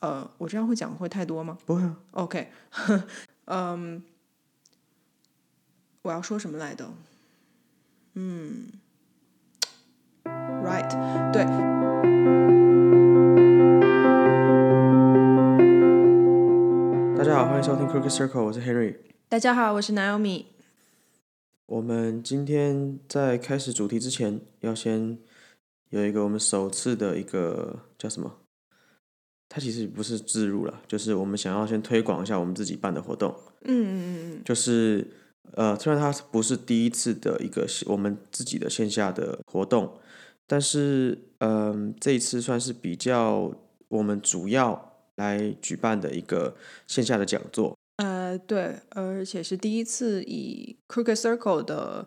[0.00, 2.48] 呃，我这样会讲会太多吗不会啊，？OK，
[3.44, 4.02] 嗯，
[6.00, 6.90] 我要说什么来的？
[8.14, 8.68] 嗯
[10.24, 10.90] ，Right，
[11.32, 11.44] 对，
[17.18, 18.96] 大家好，欢迎收听 Crooked Circle，我是 Henry。
[19.28, 20.46] 大家好，我是 Naomi。
[21.66, 25.18] 我们今天在开始主题之前，要先
[25.90, 28.39] 有一个我们首次的一个叫什么？
[29.52, 33.34] 它其实不是自入了，就是我们想要先推广一下我们自己办的活动。
[33.64, 35.04] 嗯嗯嗯嗯，就是
[35.54, 39.98] 呃，虽然它不是第一次的一个我们自己的线下的活动，
[40.46, 43.52] 但是嗯、呃，这一次算是比较
[43.88, 46.54] 我们主要来举办的一个
[46.86, 47.76] 线下的讲座。
[47.96, 52.06] 呃，对，而且是第一次以 Crooked Circle 的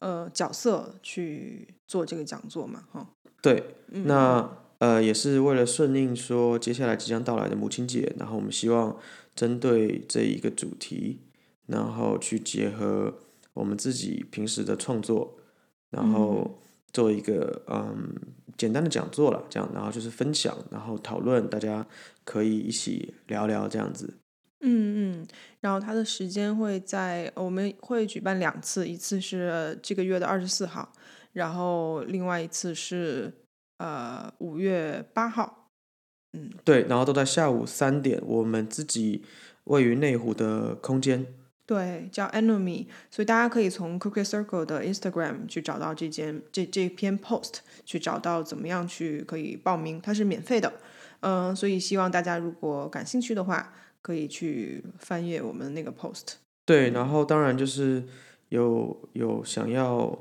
[0.00, 3.08] 呃角色去做这个讲座嘛，哈。
[3.40, 4.50] 对，嗯那
[4.84, 8.94] 呃也是为了顺应说接下来即将到来的母亲节，然后我们希望
[9.34, 11.20] 针对这一个主题，
[11.66, 13.14] 然后去结合
[13.54, 15.38] 我们自己平时的创作，
[15.88, 16.60] 然后
[16.92, 18.14] 做一个嗯
[18.58, 21.86] 简单的讲座了，这样，然后就是分享，然后讨论，大家
[22.24, 24.12] 可以一起聊聊这样子。
[24.66, 25.26] 嗯嗯，
[25.60, 30.92] 然后它的时间会在我们会举办两次，一次是这个月的二十四号，
[31.32, 33.32] 然后另外一次是
[33.84, 35.68] 呃五月八号。
[36.32, 39.22] 嗯，对，然后都在下午三点，我们自己
[39.64, 41.26] 位于内湖的空间。
[41.66, 50.72] 对，叫 Enemy，所以大家可以从 Crooked Circle 的 Instagram 去找到这间这这篇 post，去找到怎么样去可以报名，它是免费的。
[51.20, 56.34] 嗯、所以希望大家如果感兴趣的话，可以去翻阅我们那个 post。
[56.66, 58.02] 对，然后当然就是
[58.48, 60.18] 有有想要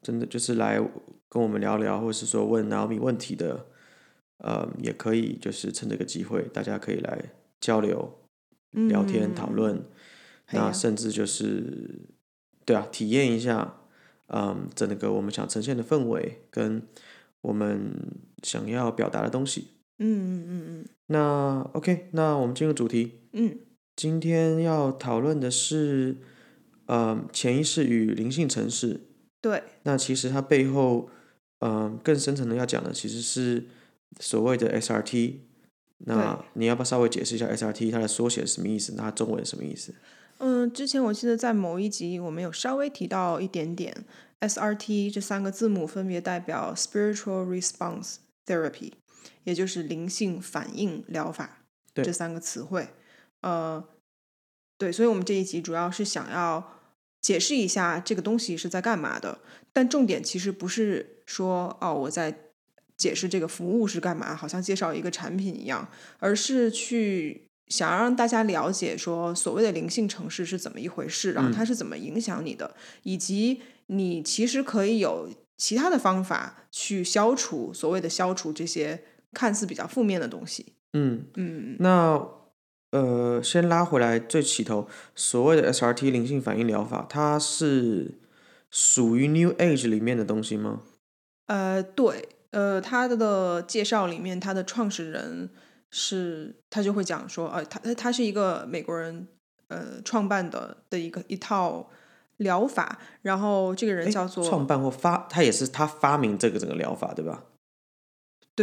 [0.00, 0.80] 真的就是来
[1.28, 3.66] 跟我们聊聊，或是说问 Naomi 问题的，
[4.38, 8.18] 呃，也可以就是趁这个机会，大家可以来交流、
[8.70, 9.84] 聊天、讨嗯论，
[10.52, 12.00] 那甚至就是
[12.64, 13.80] 对啊，体验一下，
[14.28, 16.82] 嗯，整个我们想呈现的氛围跟
[17.42, 17.92] 我们
[18.42, 19.68] 想要表达的东西。
[19.98, 23.20] 嗯嗯嗯嗯那 OK，那我们进入主题。
[23.32, 23.58] 嗯嗯，
[23.96, 26.16] 今天要讨论的是，
[26.86, 29.00] 呃，潜意识与灵性城市。
[29.40, 31.10] 对，那其实它背后，
[31.60, 33.66] 嗯、更深层的要讲的其实是
[34.20, 35.36] 所谓的 SRT。
[36.00, 38.94] 那你要不要稍微解释一下 SRT 它的缩写是什么意思？
[38.96, 39.92] 那它中文是什么意思？
[40.38, 44.04] 嗯，之前我记得在某一集我们有稍微提到一点点
[44.38, 48.92] SRT 这三个字母分别代表 Spiritual Response Therapy，
[49.42, 52.90] 也就是灵性反应疗法对这三个词汇。
[53.40, 53.84] 呃，
[54.78, 56.77] 对，所以我们这一集主要是想要
[57.20, 59.38] 解释一下这个东西是在干嘛的，
[59.72, 62.36] 但重点其实不是说哦我在
[62.96, 79.02] 解释这个服务是干嘛，好像介绍一个产品一样，而是去想要让大家了解说所谓的灵性城市是怎么一回事，然后它是怎么影响你的，以及你其实可以有其他的方法去消除所谓的消除这些
[79.32, 80.74] 看似比较负面的东西。
[80.94, 81.76] 嗯，嗯。
[81.78, 82.18] 那
[82.90, 88.14] 呃，先拉回来最起头，所谓的 SRT 灵性反应疗法，它是
[88.70, 90.80] 属于 New Age 里面的东西吗？
[91.46, 95.50] 呃，对，呃，他的介绍里面，他的创始人
[95.90, 99.28] 是，他就会讲说，呃，他他他是一个美国人，
[99.68, 101.90] 呃，创办的的一个一套
[102.38, 107.44] 疗法，然后这个人叫做创办或发，他也是他发明这个整个疗法，对吧？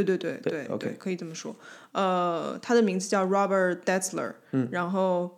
[0.04, 1.56] 对对对对对 OK 对，可以这么说。
[1.94, 4.68] 呃，他的名字叫 Robert Detzler，嗯。
[4.72, 5.38] 然后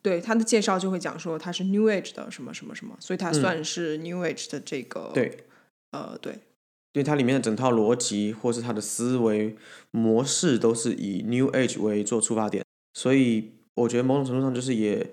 [0.00, 5.38] 对他的介绍就会讲说他是 New Age 的什么什么什么，所以他算是 New Age 的这个，嗯对，
[5.92, 6.32] 呃，对，
[6.94, 9.56] 因为它里面的整套逻辑或是他的思维
[9.90, 12.64] 模式都是以 New Age 为做出发点，
[12.94, 15.10] 所以我觉得某种程度上就是也，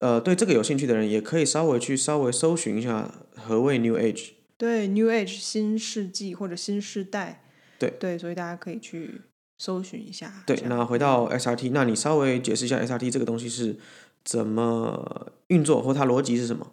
[0.00, 4.32] 呃，对这个有兴趣的人也可以稍微去稍微搜寻一下何谓 New Age。
[4.56, 7.41] 对 New Age 新世纪或者新世代，
[7.88, 9.20] 对对，所以大家可以去
[9.58, 10.44] 搜寻一下。
[10.46, 13.76] 对，那回到 SRT，那你稍微解释一下 SRT 这个东西是
[14.24, 16.72] 怎么运作，或它逻辑是什么？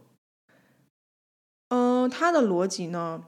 [1.69, 3.25] 嗯、它的逻辑呢，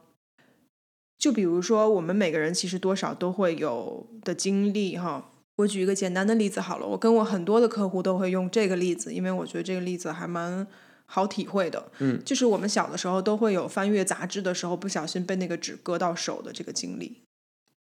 [1.17, 5.27] 就比如说我们每个人其实多少都会有的经历哈。
[5.57, 10.65] 我举一个简单的例子好了，我跟我很多的客户都会用这个例子，因为我觉得这个例子还蛮
[11.05, 11.91] 好体会的。
[11.99, 17.21] 嗯，就是我们小的时候都会有翻阅杂志的时候不小心被那个纸割到手的这个经历。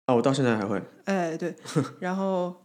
[0.06, 0.82] 啊，我到现在还会。
[1.04, 1.54] 哎，对，
[2.00, 2.62] 然后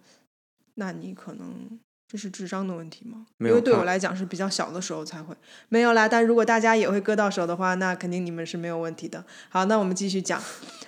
[0.76, 3.26] 那你可能这是智商的问题吗？
[3.38, 5.36] 没有因为对我来讲是比较小的时候才会
[5.70, 6.08] 没有啦。
[6.08, 9.24] 但如果大家也会割到手的话，那肯定你们是没有问题的。
[9.50, 10.42] 好，那我们继续讲，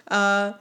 [0.05, 0.53] 呃，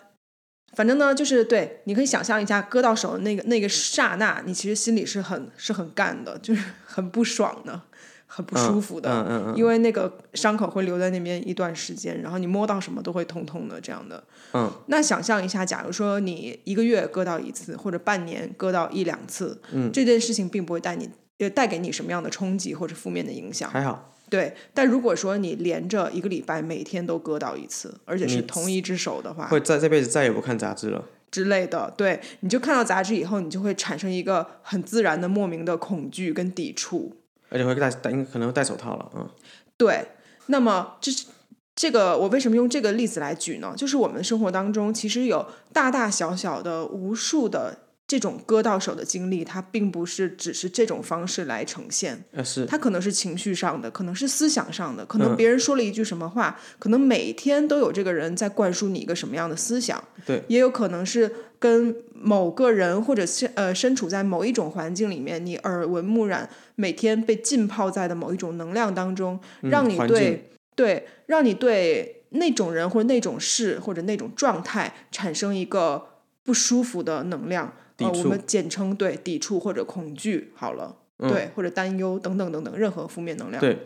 [0.76, 7.82] 反正呢，就是对，你可以想象一下，割到手的那个那个刹那，你其实心里是很是很干的，就是很不爽的，
[8.32, 14.22] 很不舒服的，嗯嗯嗯因为那个伤口会留在那边一段时间，然后你摸到什么都会痛痛的这样的。
[14.54, 23.68] 嗯，那想象一下，假如说你一个月割到一次，或者半年割到一两次，嗯，这件事情并不会带你呃带给你什么样的冲击或者负面的影响。
[23.68, 31.04] 还好，对，但如果说你连着一个礼拜每天都割到一次，而且是同一只手的话，会在这辈子再也不看杂志了。
[31.32, 37.16] 之类的，对，你就看到杂志以后，你就会产生一个很自然的莫名的恐惧跟抵触。
[37.50, 39.28] 而且会戴戴，可能会戴手套了，嗯，
[39.76, 40.08] 对，
[40.46, 41.26] 那么这是
[41.74, 43.74] 这个，我为什么用这个例子来举呢？
[43.76, 47.78] 就是我们生活当中其实有大大小小的无数的
[48.10, 55.36] 这种割到手的经历，它并不是只是这种方式来呈现，呃是，它可能是情绪上的，可能是思想上的，可能嗯。
[55.36, 70.42] 别人说了一句什么话，可能每天都有这个人在灌输你一个什么样的思想，对，也有可能是跟某个人或者是呃身处在某一种环境里面，你耳闻目染，每天被浸泡在的某一种能量当中，让你对、境
[70.74, 76.08] 对，让你对那种人或者那种事或者那种状态产生一个
[76.42, 77.72] 不舒服的能量，
[78.06, 81.30] 呃，我们简称对抵触或者恐惧好了，嗯。
[81.30, 83.60] 对，或者担忧等等等等，任何负面能量。
[83.60, 83.78] 对，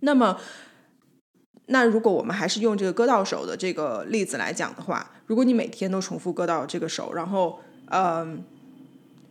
[0.00, 0.38] 那么，
[1.66, 7.60] 那如果我们还是用这个割到手的这个例子来讲的话，如果你每天都重复割到这个手，然后
[7.90, 8.42] 嗯、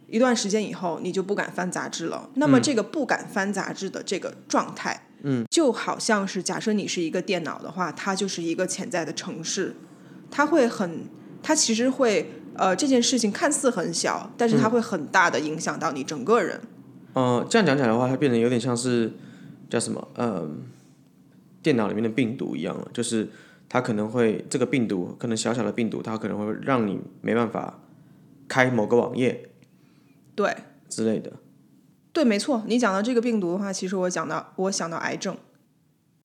[0.07, 9.75] 一段时间以后你就不敢翻杂志了，那么这个不敢翻杂志的这个状态，嗯，就好像是假设你是一个电脑的话，它就是一个潜在的城市，
[10.29, 11.09] 它会很，
[11.41, 16.61] 它其实会呃这件事情看似很小，但是它会很大的影响到你整个人。
[17.13, 19.13] 呃，这样讲起来的话，它变得有点像是
[19.69, 20.63] 叫什么，嗯、
[21.61, 23.29] 电脑里面的病毒一样了，就是
[23.69, 27.79] 它可能会这个病毒，可能小小的病毒，它可能会让你没办法
[28.47, 29.49] 开某个网页
[30.35, 30.55] 对
[30.89, 31.31] 之类的。
[32.11, 35.37] 对，没错，你讲到这个病毒的话，其实我讲到我想到癌症。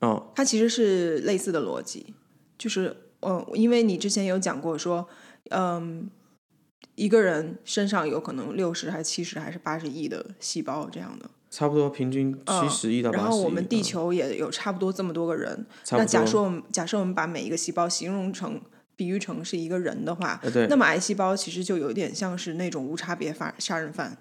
[0.00, 2.14] 哦，它其实是类似的逻辑，
[2.56, 5.06] 就是嗯，因为你之前有讲过说，
[5.50, 6.08] 嗯，
[6.94, 13.24] 一个人身上有可能六十还是七十还是八十亿的细胞这样的，差不多平均七十亿到八十亿。
[13.24, 18.60] 然后我们地嗯球也有差不多这么多个人，那假设我们假设我们把每一个细胞形容成
[18.96, 24.18] 比喻成是一个人的话，呃对，那么癌细胞其实就有点像是那种无差别杀杀人犯，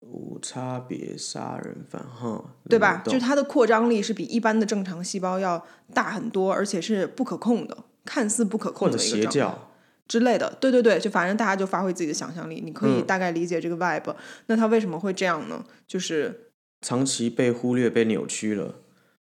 [0.00, 3.02] 无差别杀人犯，哈，对吧？
[3.04, 9.22] 就是它的扩张力是比一般的正常细胞要大很多，而且是不可控的，看似不可控的一个状态。
[9.22, 9.65] 邪教，
[10.08, 14.14] 之类的，对对对，就反正大家就发挥自己的想象力，你可以嗯大概理解这个 vibe。
[14.46, 15.64] 那它为什么会这样呢？
[15.86, 16.50] 就是
[16.80, 18.76] 长期被忽略、被扭曲了、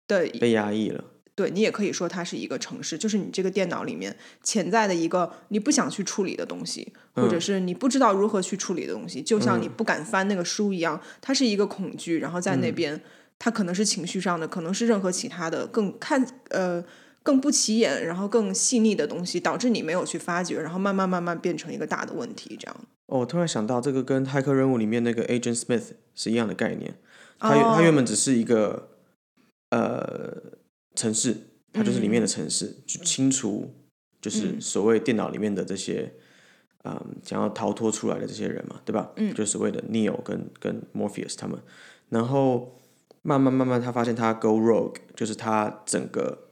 [0.07, 1.03] 对被压抑了。
[1.35, 12.99] 对，你也可以说它是一个城市，就是你这个电脑里面潜在的一个你不想去处理的东西，或者是你不知道如何去处理的东西，就像你不敢翻那个书一样，它是一个恐惧，然后在那边，
[13.39, 16.83] 它可能是情绪上的，可能是任何其他的更看呃。
[17.23, 22.75] 更不起眼，然后更细腻的东西，导致你没有去发掘，然后慢慢慢慢变成一个大的问题，这样。
[23.07, 26.95] 哦，我突然想到，这个跟骇客任务里面那个 Agent Smith 是一样的概念。
[27.39, 28.89] 他原、哦它原本只是一个
[29.71, 30.31] 呃
[30.95, 31.35] 城市，
[31.73, 33.73] 它就是里面的城市，去清除
[34.21, 36.13] 就是所谓电脑里面的这些
[36.83, 39.11] 嗯想要逃脱出来的这些人嘛，对吧？
[39.15, 41.59] 嗯就所谓的 Neo 跟跟 Morpheus 他们，
[42.09, 42.79] 然后
[43.23, 46.50] 慢慢慢慢他发现他 go rogue，就是他整个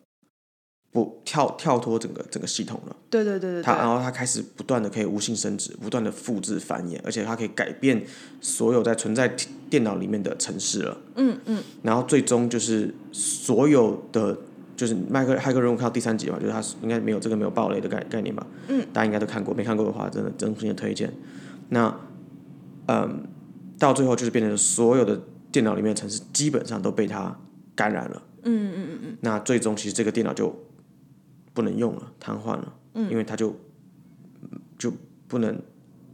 [0.91, 2.95] 不跳跳脱整个整个系统了。
[3.09, 8.03] 对对对对它然，后他开始不断的可以无性生殖，不断的复制繁衍，而且它可以改变
[8.41, 10.97] 所有在存在电电脑里面的城市了。
[11.15, 14.37] 嗯嗯，然后最终就是所有的
[14.75, 18.45] 就是麦克骇客任务看到第三集嘛，就是他应该没有这个没有暴雷的概概念吧？
[18.67, 21.13] 嗯，大家应该都看过，没看过的话，真的真心的推荐。
[21.69, 21.95] 那
[22.87, 23.27] 嗯，
[23.77, 27.37] 到最后就是变成所有的电脑里面的程式基本上都被他
[27.75, 28.23] 感染了。
[28.43, 30.55] 嗯嗯嗯嗯，那最终其实这个电脑就
[31.59, 33.53] 不能用了，瘫痪了，因为它就
[34.77, 34.89] 就
[35.27, 35.61] 不能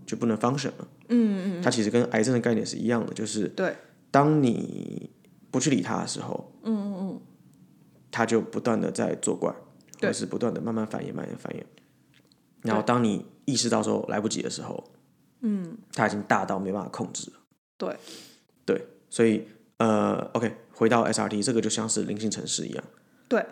[0.04, 0.88] 就不能 function 了。
[1.10, 3.76] 嗯嗯它其实跟癌症的概念是一样的，就是对，
[4.10, 5.08] 当你
[5.52, 7.22] 不去理它的时候，嗯嗯嗯，
[8.10, 9.58] 它就不断的在作怪，或
[10.00, 11.62] 对是不断的慢慢繁衍、慢慢繁衍。
[12.64, 14.84] 然后当你意识到说来不及的时候，
[15.42, 17.38] 嗯，它已经大到没办法控制了。
[17.78, 17.96] 对，
[18.66, 19.48] 对，所以
[19.78, 22.84] 呃，OK，回到 SRT，这个就像是零星城市一样。
[23.30, 23.46] 对。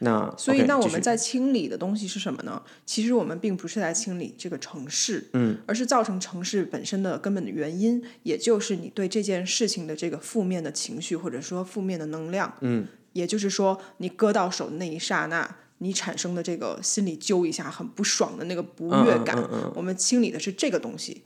[0.00, 2.60] 那所以那我们在清理的东西是什么呢？
[2.84, 21.22] 其实我们并不是在清理这个城市，嗯，而是造成城市本身的根本的原因，也就是你对这件事情的这个负面的情绪或者说负面的能量，嗯，也就是说你割到手的那一刹那，你产生的这个心里揪一下很不爽的那个不嗯悦感，嗯嗯嗯我们清理的是这个东西。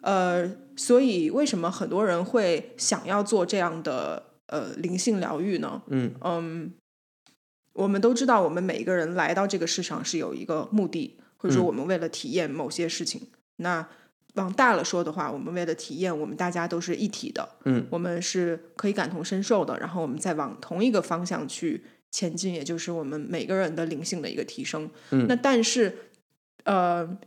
[0.00, 5.82] 呃，所以为什么很多人会想要做这样的呃灵性疗愈呢？
[5.88, 6.72] 嗯
[7.78, 13.22] 我们都知道，我们每一个人来到这个世上是有一个目的，或者说嗯我们为了体验某些事情。
[13.56, 13.86] 那
[14.34, 24.90] 往大了说的话，我们为了体验，我们大家都是一体的，嗯，我们是可以感同身受的，然后我们再往同一个方向去前进，也就是我们每个人的灵性的一个提升。
[25.10, 25.96] 嗯那但是，
[26.64, 27.18] 呃，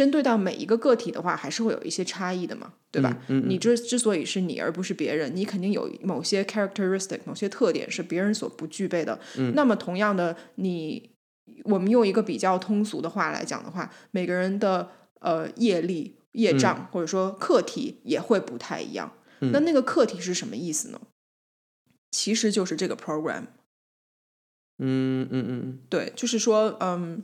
[0.00, 3.14] 针对到每一个个体的话，还是会有一些差异的嘛，对吧？
[3.28, 9.20] 嗯嗯你之之所以是你而不是别人，你肯定有某些 characteristic，某些特点是别人所不具备的。
[9.36, 11.10] 嗯那么同样的，你
[11.64, 14.90] 我们用一个比较通俗的话来讲的话，每个人的
[15.20, 19.12] 呃业力、业障、或者说课题也会不太一样。
[19.40, 20.98] 嗯那那个课题是什么意思呢？
[22.10, 23.44] 其实就是这个 program。
[24.82, 27.22] 嗯嗯嗯对，就是说，嗯，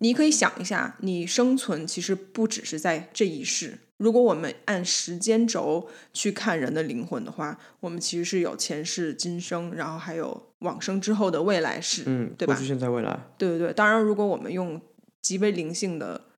[0.00, 3.78] 你可以想一下，你生存其实不只是在这一世。
[3.98, 12.66] 如果我们按时间轴去看人的灵魂的话，我们其实是有前世、今生，然后还有往生之后的未来世，嗯，对吧过去、？
[12.66, 13.72] 现在、未来，对对对。
[13.74, 14.80] 当然，如果我们用
[15.20, 16.28] 极为灵性的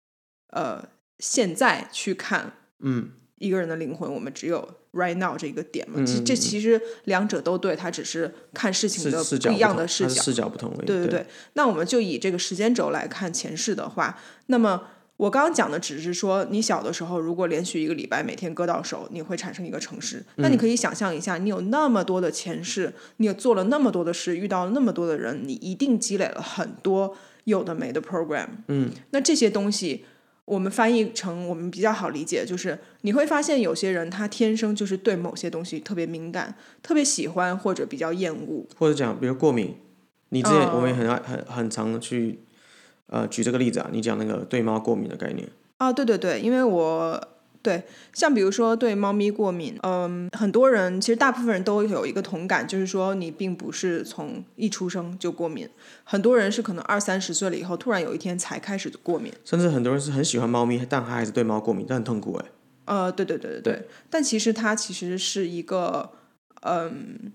[0.48, 0.84] 呃
[1.20, 3.12] 现在去看嗯
[3.42, 5.96] 一个人的灵魂，我们只有 right now 这个点嘛。
[5.98, 10.22] 嗯其实这其实两者都对，它只是看事情的不一样的视角。
[10.22, 10.72] 视角不同。
[10.78, 14.84] 对对对对，那我们就以这个时间轴来看前世的话，那么
[15.16, 20.24] 我刚刚讲的只是说，你小的时候如果连续一个礼拜每天割到手，你会产生一个城市。
[20.36, 28.46] 那嗯你可以想象一下，你有那么多的前世，你有做了那么多的事，遇到了那么多的人，你一定积累了很多有的没的 program。
[28.68, 30.04] 嗯，那这些东西。
[30.52, 38.66] 我们翻译成我们比较好理解，就是你会发现有些人他天生就是对某些东西特别敏感，特别喜欢或者比较厌恶。
[38.76, 39.74] 或者讲，比如过敏，
[40.28, 42.40] 你之前嗯我们也很爱很很常的去
[43.06, 47.18] 呃举这个例子啊，你讲那个对猫过敏的概念，啊，对对对，因为我
[47.62, 55.68] 对像比如说对猫咪过敏，嗯，很多人其实大部分人都有一个同感，就是说你并不是从一出生就过敏，
[56.02, 59.32] 很多人是可能二三十岁了以后，突然有一天才开始过敏。
[59.44, 62.46] 甚至很多人是很喜欢猫咪，但他还是对猫过敏，这很痛苦哎。
[62.84, 66.10] 呃，对对对对对，但其实它其实是一个，
[66.62, 67.32] 嗯，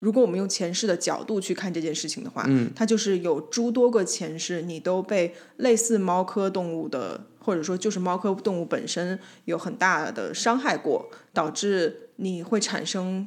[0.00, 13.26] 如果我们用前世的角度去看这件事情的话，嗯，它就是有诸多个前世，你都被类似猫科动物的，或者说就是猫科动物本身有很大的伤害过，导致你会产生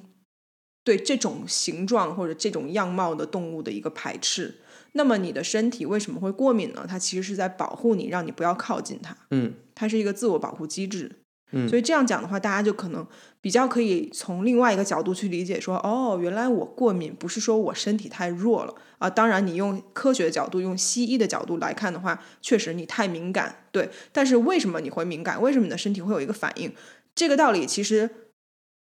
[0.83, 4.59] 对这种形状或者这种样貌的动物的一个排斥。
[4.91, 6.85] 那么你的身体为什么会过敏呢？
[6.87, 9.17] 它其实是在保护你，让你不要靠近它。
[9.31, 11.11] 嗯它是一个自我保护机制。
[11.53, 13.03] 嗯所以这样讲的话，大家就可能
[13.41, 19.09] 比较可以从另外一个角度去理解说，哦，原来我过敏不是说我身体太弱了啊。
[19.09, 23.89] 当然，你用科学的角度、用西医的角度来看的话，确实你太敏感，对。
[24.13, 25.41] 但是为什么你会敏感？
[25.41, 26.71] 为什么你的身体会有一个反应？
[27.13, 28.09] 这个道理其实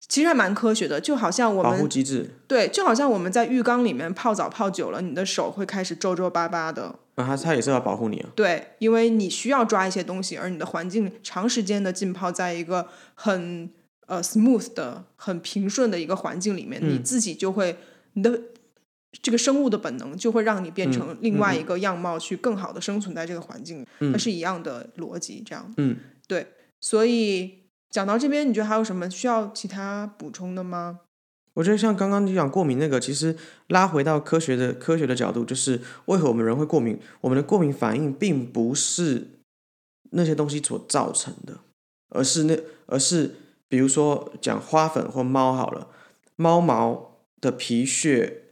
[0.07, 8.29] 其实还蛮科学的，就好像我保护们机制，对，就好像我们在浴缸里面泡澡泡久了，你的手会开始皱皱巴巴的，那它它也是要保护你啊。
[8.35, 13.69] 对，因为你需要抓一些东西，而你的环境长时间的浸泡在一个很
[14.05, 17.75] 呃 smooth 的、很平顺的一个环境里面，你嗯自己就会
[18.13, 18.39] 你的
[19.21, 23.87] 这个生物的本能就会让你变成另外一个样貌，去更好的生存在这个环境里。
[24.11, 26.47] 它是一样的逻辑，这样嗯，对。
[26.81, 30.99] 所以讲到这边，你觉得还有什么需要其他补充的吗？
[31.53, 33.35] 我觉得像刚刚你讲过敏那个，其实
[33.67, 36.99] 拉回到科学的科学的角度，就是为何我们人会过敏？
[37.21, 39.39] 我们的过敏反应并不是
[40.11, 41.59] 那些东西所造成的，
[42.09, 43.35] 而是那而是
[43.69, 45.87] 比如说讲花粉或猫好了，
[46.35, 48.44] 猫毛的皮屑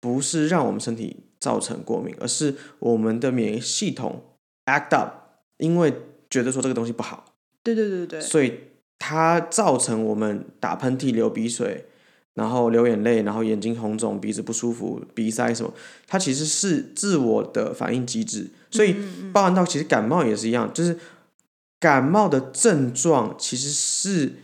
[0.00, 4.22] 不是让我们身体造成过敏，而是我们的免疫系统
[4.66, 5.12] act up，
[5.58, 5.92] 因为
[6.30, 7.24] 觉得说这个东西不好，
[7.62, 8.54] 对对对对对，所以
[8.98, 11.86] 它造成我们打喷嚏、流鼻水，
[12.34, 15.72] 然后流眼泪，然后眼睛红肿、鼻子不舒服、鼻塞什么，
[16.06, 18.50] 它其实是自我的反应机制。
[18.70, 18.94] 所以
[19.32, 20.98] 包含到其实感冒也是一样，就是
[21.80, 24.34] 感冒的症状其实是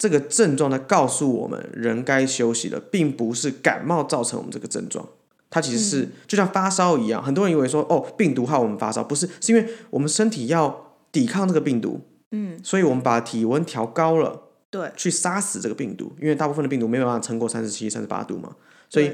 [0.00, 5.06] 这个症状呢告诉我们人该休息了，并不是感冒造成我们这个症状。
[5.50, 18.56] 它其实是就像发烧一样，很多人以为说哦病毒害我们发烧，不是，是因为我们身体要抵抗这个病毒，嗯，所以我们把体温调高了，对，去杀死这个病毒，因为大部分的病毒没有办法撑过三十七、三十八度嘛，
[18.88, 19.12] 所以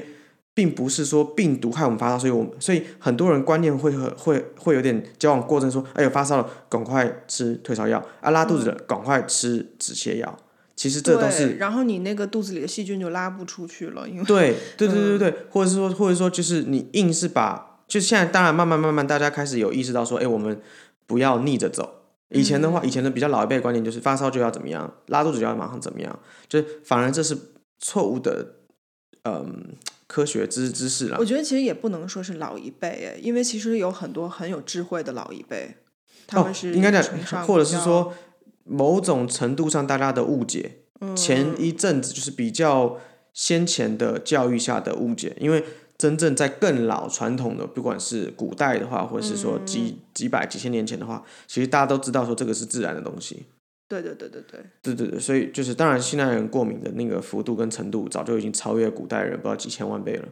[0.53, 8.01] 并不是说病毒害我们发烧，所以我们所以很多人观念会和会会有点交往过正，说哎呦发烧了，赶快吃退烧药。
[8.21, 10.37] 啊，拉肚子了，赶快吃止泻药。
[10.77, 20.61] 其实这都对是然后你那个肚子里的细菌就拉不出去了，因为对 对对对对，或者是说或者说就是你硬是把就现在当然慢慢慢慢大家开始有意识到说，哎，我们
[21.05, 21.95] 不要逆着走。
[22.29, 27.35] 以前的话，以前的比较老一辈的观念就是发烧就要怎么样，拉肚子就要马上怎么样，就是反而这是
[27.79, 28.55] 错误的，
[29.23, 29.67] 嗯，
[30.07, 31.25] 科学知知识了我。
[31.25, 35.77] 觉得其实也不能说是老一辈，诶，因为其实有很多很有智慧的老一辈，
[36.27, 38.13] 他们是哦、应该崇尚讲，或者是说
[38.67, 42.97] 某种程度上大家的误解，嗯前一阵子就是比较
[43.33, 45.63] 先前的教育下的误解，因为
[45.97, 53.45] 真正在更老传统的，不管是古代的话，或者是说几、嗯几百几千年前的话，其实大家都知道说这个是自然的东西。
[53.87, 60.27] 对对对对对，对对对，所以就是当然，现代人过敏的那个幅度跟程度，早就已经超越古代人不知道几千万倍了。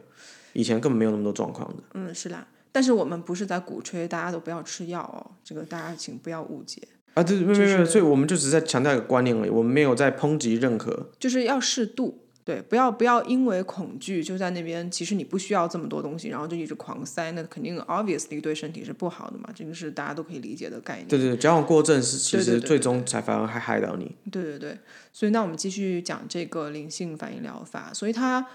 [0.52, 1.82] 以前根本没有那么多状况的。
[1.94, 2.46] 嗯，是啦。
[2.70, 6.82] 但是我们不是在鼓吹大家都不要吃药哦，这个大家请不要误解，
[7.16, 11.08] 啊，对，没有就没有没有，是所以我们就只是在强调一个观念而已，我们没有在抨击任何。
[11.18, 12.22] 就是要适度。
[12.44, 21.08] 对，不要不要因为恐惧就在那边，其实你不需要这么多东西，然后就一直狂塞，那肯定 obviously 对身体是不好的嘛，这个是大家都可以理解的概念。
[21.08, 24.14] 对对对，矫枉过正是其对对对对实最终才反而还害到你。
[24.30, 24.78] 对对对，
[25.12, 27.90] 所以那我们继续讲这个灵性反应疗法。
[27.92, 28.46] 所以它，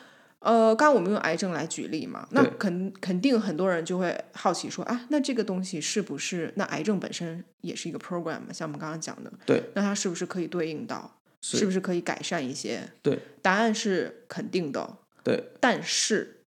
[0.42, 8.48] 呃，刚刚我们用癌症来举例嘛，那肯肯定很多人就会好奇说啊，那这个东西是不是那癌症本身也是一个 program 嘛？
[8.52, 11.18] 像我们刚刚讲的，对，那它是不是可以对应到？
[11.42, 12.92] 是是不是可以改善一些？
[13.02, 14.98] 对，答案是肯定的。
[15.24, 16.42] 对，但是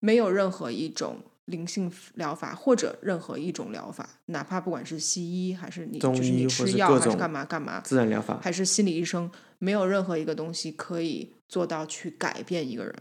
[0.00, 8.38] 没有任何一种灵性疗法或者任何一种疗法，哪怕不管是西医还是你就是你吃药还是干嘛干嘛，自然疗法。
[8.42, 12.94] 还是心理医生，没有任何一个东西可以做到去改变一个人。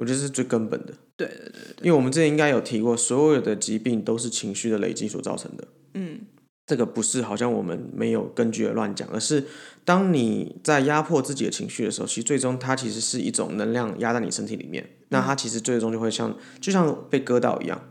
[0.00, 5.68] 我觉得是最根本的，对对对对，因为我们之前应该有提过，所有的疾病都是情绪的累积所造成的。
[5.94, 6.20] 嗯。
[6.66, 9.44] 这个不是好像我们没有根据的乱讲，而是
[9.84, 17.82] 当你在压迫自己的情绪的时候，其实最终它其实是一种能量压在你身体里面，那它其实最终就会像就像被割到一样，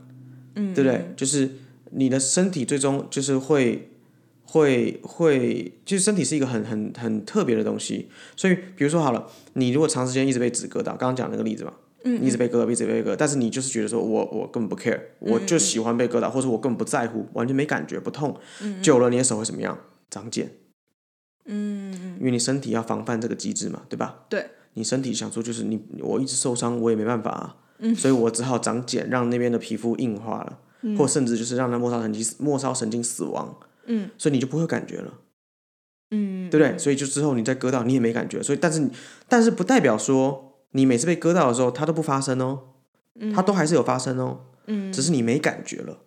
[0.55, 1.13] 嗯，对不对？
[1.17, 1.49] 就是
[1.91, 3.91] 你的身体最终就是会
[4.43, 18.37] 会会，就是身体是一个很很很特别的东西，所以比如说好了，你如果长时间一直被纸割到，刚刚讲那个例子嘛，嗯你一直被割到，一直被割，但是你就是觉得说我我根本不 care，我嗯就喜欢被割到，或者我根本不在乎，完全没感觉不痛，
[18.81, 19.77] 久了你的手会怎么样？
[20.09, 20.49] 长茧，
[21.45, 24.25] 嗯因为你身体要防范这个机制嘛，对吧？
[24.29, 27.95] 对，你身体想说就是你我一直受伤，我也没办法啊，嗯。
[27.95, 30.59] 所以我只好长茧，让那边的皮肤硬化了，
[30.97, 34.09] 或甚至就是让它末梢神经末梢神经死亡，嗯。
[34.17, 35.13] 所以你就不会有感觉了。
[36.11, 36.75] 嗯，对不对？
[36.77, 38.89] 所以就之后你再割到，你也没感觉，所以但是
[39.27, 42.75] 但是不代表说你每次被割到的时候它都不发生哦，
[43.33, 45.99] 它都还是有发生哦，嗯只是你没感觉了。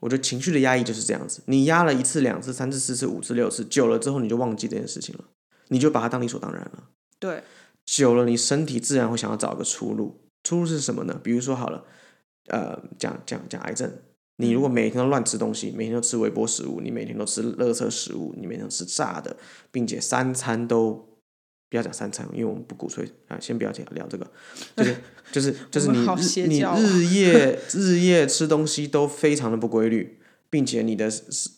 [0.00, 5.24] 我觉得情绪的压抑就是这样子，你压了一次、两次、三次、四次、五次、六次，久了之后你就忘记这件事情了，
[5.68, 6.84] 你就把它当理所当然了。
[7.18, 7.42] 对，
[7.84, 10.22] 久了，你身体自然会想要找个出路。
[10.42, 11.20] 出路是什么呢？
[11.22, 11.84] 比如说好了，
[12.46, 13.92] 呃，讲讲讲癌症，
[14.36, 19.36] 你如果每天都乱吃东西，每天都吃微波食物，你每天都吃垃圾食物，你每天都吃炸的，
[19.70, 21.09] 并且三餐都
[21.70, 24.26] 不要讲三餐，因为我们不鼓吹啊，先不要讲聊这个，
[24.76, 24.96] 就是
[25.32, 25.98] 就是就是你
[26.46, 30.18] 你日夜日夜吃东西都非常的不规律，
[30.50, 31.08] 并且你的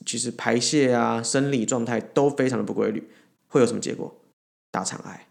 [0.04, 3.10] 其实排泄啊、生理状态都非常的不规律，
[3.48, 4.20] 会有什么结果？
[4.70, 5.26] 大肠癌。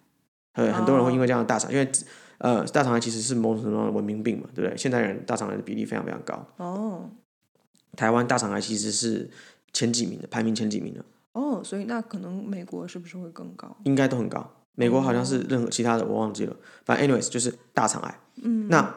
[0.53, 1.89] 呃，很多人会因为这样的大肠，因为
[2.39, 4.75] 呃，大肠癌其实是某种程度上的文明病嘛，对不对？
[4.75, 7.09] 现代人大肠癌的比例非常非常高，哦
[7.95, 9.29] 台湾大肠癌其实是
[9.71, 13.77] 前几名的，排名前几名的，哦，所以那可能美国是不是会更高？
[13.83, 14.49] 应该都很高。
[14.75, 16.55] 美国好像是任何其他的我忘记了，
[16.85, 18.19] 反正 anyways 就是大肠癌。
[18.43, 18.95] 嗯，那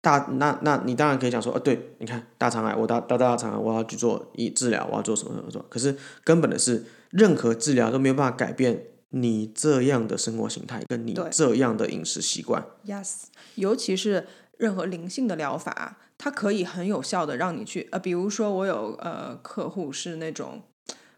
[0.00, 5.64] 大那那你当然可以讲说，呃，对，你看大肠癌，我大大大肠癌，我要去做医治疗，我要做什么什么什么。
[5.68, 12.64] 可是根本的是，任何治疗都没有办法改变你这样的生活形态，跟你这样的饮食习惯。
[12.84, 14.26] Yes，尤其是
[14.58, 20.62] 任何灵性的疗法，它可以很有效的让你去呃，比如说我有呃客户是那种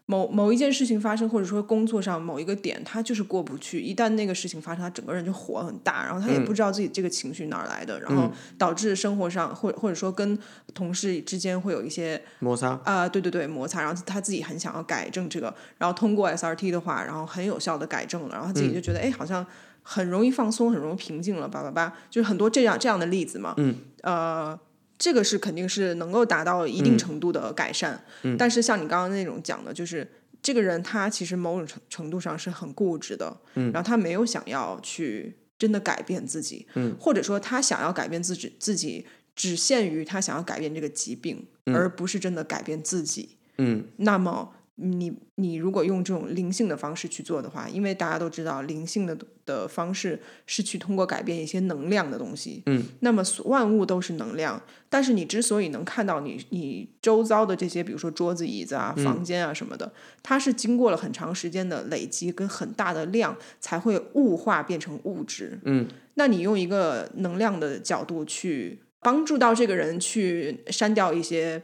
[0.09, 3.81] 某某一件事情发生，或者说工作上某一个点，他就是过不去。
[3.81, 10.39] 一旦那个事情发生，他整个人就火很大，然后他也不知道自己这个情绪哪儿来的，然后导致生活上或或者说跟
[10.73, 19.45] 同事之间会有一些摩擦，啊、对对对，摩擦，然后他自己很想要改正这个，然后通过 SRT 的话，然后很有效的改正了，然后他自己就觉得，哎、好像
[19.83, 23.53] 很容易放松，很容易平静了，叭叭叭，就是很多这样这样的例子嘛。
[23.57, 24.57] 嗯，呃，
[24.97, 28.03] 这个是肯定是能够达到一定程度的改善，
[28.37, 30.07] 但是像你刚刚那种讲的，就是
[30.41, 39.05] 这个人他其实某种程程度上是很固执的，嗯，然后他没有想要去真的改变自己，嗯，或者说他想要改变自己自己。
[39.37, 43.37] 只限于他想要改变这个疾病，而不是真的改变自己。
[43.59, 71.63] 嗯，那么你你如果用这种灵性的方式去做的话，因为大家都知道灵性的的方式是去通过改变一些能量的东西，嗯，那么万物都是能量，但是你之所以能看到你你周遭的这些，比如说桌子、椅子啊、房间啊什么的，它是经过了很长时间的累积跟很大的量，才会物化变成物质，嗯，那你用一个能量的角度去帮助到这个人去删掉一些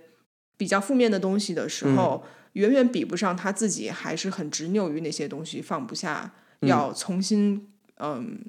[0.57, 2.23] 比较负面的东西的时候，
[2.53, 8.39] 远远比不上他自己还是很执拗于那些东西放不下，要重新嗯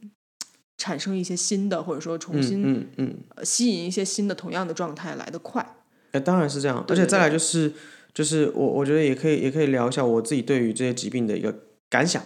[0.76, 5.76] 产生一些新的，或者说重新、嗯嗯，呃吸引一些新的同样的状态来得快。
[6.12, 7.72] 哎，当然是这样，而且再来就是
[8.12, 11.54] 就是我我觉得也可以也可以聊一下我自己对于这些疾病的一个
[11.88, 12.22] 感想，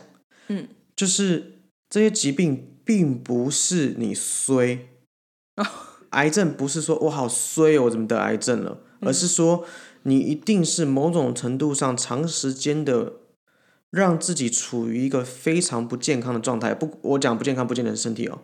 [0.49, 4.89] 嗯，就是这些疾病并不是你衰，
[6.11, 9.65] 癌症不是说我好衰哦，我怎么得癌症了，而是说
[10.09, 13.15] 你一定是某种程度上长时间的
[13.91, 16.75] 让自己处于一个非常不健康的状态。
[16.75, 18.41] 不，我讲不健康不见得是身体哦，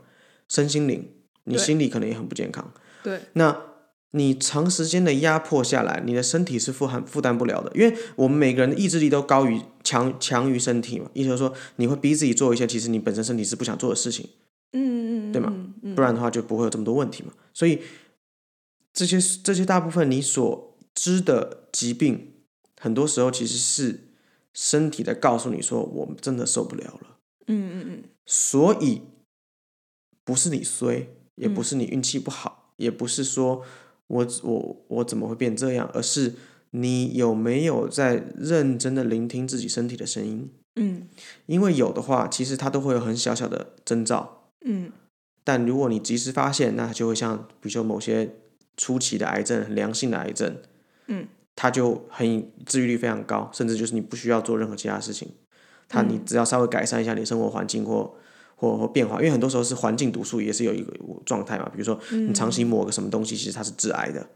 [0.49, 1.09] 身心灵，
[1.45, 2.73] 你心理可能也很不健康。
[3.03, 3.61] 对，那
[4.13, 11.11] 你长时间的压迫下来，你的身体是负担负担不了的，因为我们每个人的意志力都高于强强于身体嘛。
[11.15, 14.29] 意思就是说，你会逼自己做一些其实你本身身体是不想做的事情，
[14.73, 15.75] 嗯嗯，对吗嗯？
[15.83, 17.33] 嗯不然的话就不会有这么多问题嘛。
[17.53, 17.81] 所以
[18.93, 22.33] 这些这些大部分你所知的疾病，
[22.81, 24.09] 很多时候其实是
[24.53, 27.19] 身体在告诉你说，我们真的受不了了。
[27.47, 29.03] 嗯嗯嗯，所以
[30.25, 33.63] 不是你衰，也嗯不是你运气不好，也不是说
[34.07, 36.35] 我我我怎么会变这样，而是
[36.71, 40.51] 你有没有在认真的聆听自己身体的声音？
[40.77, 41.09] 嗯
[41.47, 44.91] 因为有的话，其实它都会有很小小的征兆，嗯
[45.45, 48.37] 但如果你及时发现，那它就会像比如说某些
[48.77, 50.57] 初期的癌症、很良性的癌症，
[51.07, 55.29] 嗯，它就很治愈率非常高，甚至就是你不需要做任何其他事情，
[55.89, 58.15] 它你嗯只要稍微改善一下你的生活环境或
[58.57, 60.93] 或或变化，因为很多时候是环境毒素也是有一个
[61.25, 64.27] 状态嘛，比如说你长期抹个什么东西，其实它是致癌的，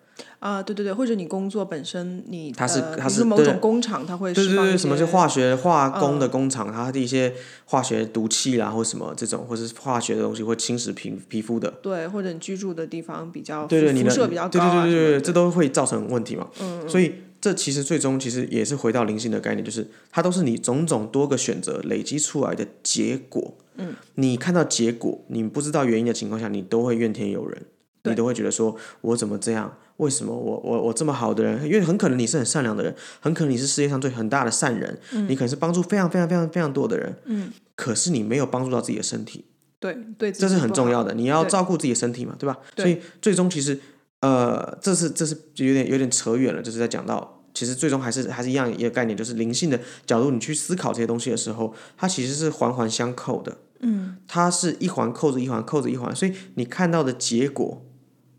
[0.41, 7.33] 啊，对对对，或者你工作本身你它是呃它是某种工厂，它会对对对，什么是化学化工的嗯工厂，它的一些
[7.65, 16.49] 化学毒气啦，或什么这种，或是化学的东西会侵蚀皮皮肤的，对，或者你居住的地方比较对对，你的辐辐射比较对高啊对对对对，什么的这都会造成问题嘛。
[16.61, 23.57] 嗯所以这其实最终其实也是回到灵性的概念，就是它都是你种种多个选择累积出来的结果。
[23.77, 27.63] 嗯，你看到结果，你不知道原因的情况下，你都会怨天尤人，
[28.05, 29.73] 你都会觉得说我怎么这样？
[29.99, 31.65] 为什么我我我这么好的人？
[31.65, 34.99] 因为很可能你是很善良的人，很可能你是世界上最很大的善人，
[35.29, 39.45] 你可能是帮助非常非常非常非常多的人，嗯，可是你没有帮助到自己的身体。
[39.81, 41.15] 对对，这是很重要的。
[41.15, 42.59] 你要照顾自己的身体嘛，对吧？
[42.75, 43.79] 对所以最终其实，
[44.21, 57.85] 呃，这是这是有点有点扯远了，就是在讲到，其实最终还是还是一样一个概念，就是灵性的角度，你去思考这些东西的时候，它其实是环环相扣的，嗯，它是一环扣着一环，扣着一环，所以你看到的结果。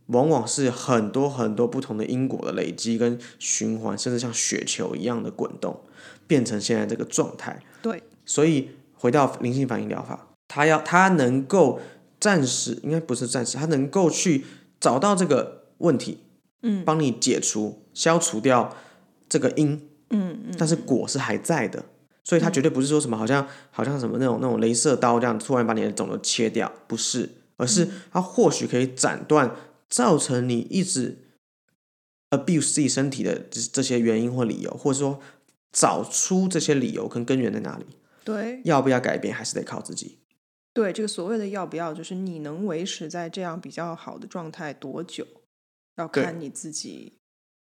[0.10, 5.82] 往往是很多很多不同的因果的累积跟循环，甚至像雪球一样的滚动，
[6.26, 7.62] 变成现在这个状态。
[7.84, 11.80] 对，所以回到灵性反应疗法，它要它能够
[12.20, 14.46] 暂时，应该不是暂时，它能够去
[14.80, 16.20] 找到这个问题，
[16.62, 18.76] 嗯，帮你解除、消除掉
[19.28, 21.84] 这个因，嗯嗯，但是果是还在的，
[22.24, 29.56] 所以它绝对不是说什么好像好像什么那种那种镭射刀这样突然把你的肿瘤切掉，不是，而是它或许可以斩断
[29.89, 31.18] 造成你一直
[32.30, 35.20] abuse 自己身体的这这些原因或理由，或者说
[35.72, 37.86] 找出这些理由跟根源在哪里。
[38.24, 38.62] 对。
[38.63, 40.18] 要不要改变，还是得靠自己。
[40.72, 45.26] 对，这个所谓的要不要，就是你能维持在这样比较好的状态多久，
[46.02, 47.14] 要看你自己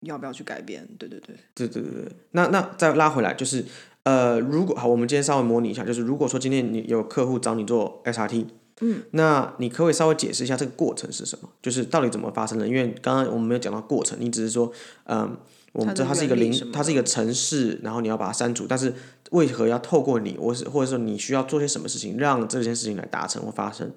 [0.00, 0.88] 要不要去改变。
[0.98, 3.64] 对对对，对对对对，那那再拉回来，就是
[4.04, 8.46] 呃，如果好，我们今天稍微模拟一下，就是如果说今天你有客户找你做 SRT，
[8.80, 11.50] 嗯，那你可不可以稍微解释一下这个过程是什么？
[11.60, 12.66] 就是到底怎么发生的？
[12.66, 14.72] 因为刚刚我们没有讲到过程，你只是说，
[15.04, 15.36] 嗯，
[15.72, 18.94] 我们它的这它是一个零它是一个城市，然后你要把它删除，但是
[19.32, 23.92] 为何要透过你，或是或者说你需要做些什么事情，让这件事情来达成或发生？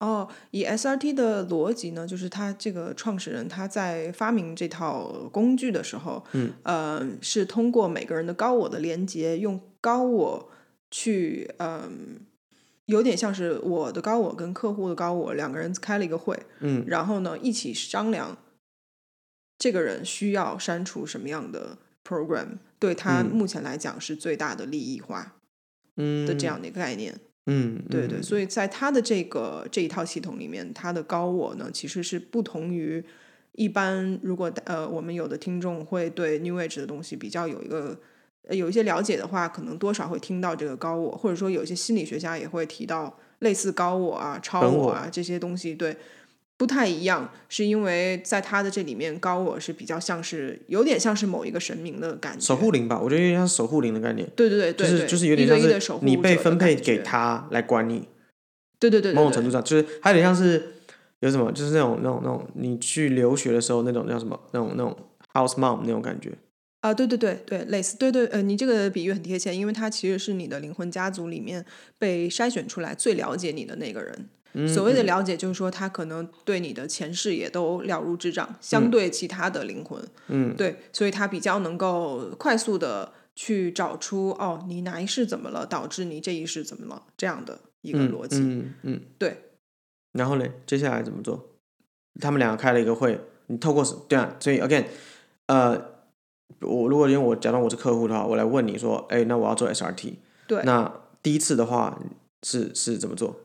[0.00, 10.50] 哦，以 SRT 的逻辑呢，就是他这个创始人他在发明这套工具的时候，嗯，呃，是通过每个人的高我的连接，用高我
[10.90, 12.20] 去，嗯、
[12.86, 16.84] 有点像是我的高我跟客户的高我两个人开了一个会，嗯。
[16.86, 18.36] 然后呢一起商量
[19.56, 23.26] 这个人需要删除什么样的 program，对他嗯。
[23.26, 25.36] 目前来讲是最大的利益化
[25.96, 27.14] 嗯的这样的一个概念。
[27.14, 27.20] 嗯，
[27.90, 33.04] 对对，嗯所以在他的这个这一套系统里面，他的高我呢，其实是不同于
[33.52, 34.18] 一般。
[34.22, 37.98] 如果呃，我们有的听众会对 New Age 的东西比较有一个
[38.48, 45.96] 呃有一些了解的话，可能多少会听到这个高我，或者说有一些心理学家也会提到类似高我啊、超我啊这些东西，对，
[46.56, 58.08] 不太一样，是因为在他的这里面，高我是比较像是有点像是某一个神明的感觉，守护灵吧，我觉得有点像守护灵的概念，对对对就是就是有点像是你被分配，给他来管你，
[58.78, 60.74] 对对对对对某种程度上就是还有点像是
[61.20, 64.96] 有什么，就是那种那种那种你去留学的时候那种叫什么那种那种
[65.32, 66.30] house mom 那种感觉，
[66.82, 71.64] 啊，对对对对，类似，对对，呃，你这个比喻很贴切，因为他其实是你的灵魂家族里面
[71.98, 74.28] 被筛选出来最了解你的那个人。
[74.54, 88.38] 嗯所谓的了解，就是说他可能对你的前世也都了如指掌，相对其他的灵魂，嗯，对，所以他比较能够快速的去找出哦，你哪一世怎么了，导致你这一世怎么了这样的一个嗯逻辑。
[88.38, 89.36] 嗯嗯，对。
[90.12, 91.50] 然后呢，接下来怎么做？
[92.20, 94.84] 他们两个开了一个会，你透过对啊，所以 again，
[95.46, 95.76] 呃，
[96.60, 100.14] 我如果因为我假装我是客户的话，我来问你说，哎，那我要做 SRT，
[100.46, 102.00] 对那第一次的话
[102.44, 103.40] 是是怎么做？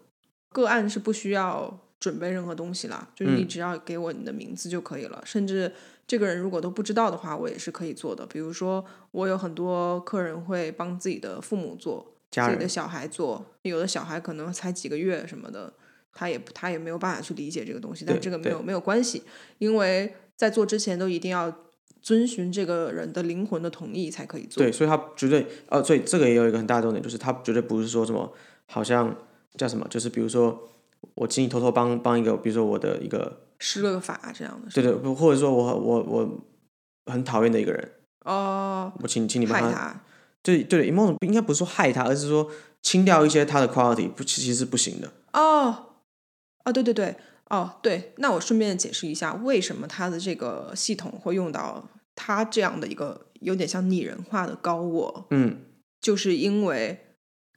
[0.51, 5.21] 个案是不需要准备任何东西啦，就是你嗯只要给我你的名字就可以了。
[5.25, 5.71] 甚至
[6.07, 8.25] 这个人如果都不知道的话，我也是可以做的。
[8.25, 15.71] 比如说，我有很多客人会帮自己的父母做，自己的小孩做，有的小孩可能才几个月什么的，
[16.13, 19.21] 他也他也没有办法去理解这个东西，但这个没有没有关系，
[19.59, 21.53] 因为在做之前都一定要
[22.01, 24.63] 遵循这个人的灵魂的同意才可以做。
[24.63, 28.33] 对，所以他绝对呃，所以这个也有一个很大的重点，就是他绝对不是说什么
[28.65, 29.15] 好像
[29.59, 30.69] 叫什么，就是比如说
[31.15, 36.39] 我请你偷偷帮帮一个，比如说我的一个施了个法这样的，对对，不或者说我我我
[37.11, 37.91] 很讨厌的一个人，
[38.23, 40.01] 哦，我请请你帮他，
[40.41, 42.49] 对对，某种应该不是说害他，而是说
[42.81, 45.11] 清掉一些他的 quality，不其实是不行的。
[45.33, 45.89] 哦，
[46.63, 47.17] 哦，对对对，
[47.49, 55.65] 哦对，那我顺便解释一下，为什么他的这个系统会用到他这样的一个有点像拟人化的高我，嗯
[55.99, 57.08] 就是因为